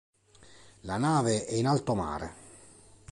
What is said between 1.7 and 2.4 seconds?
mare.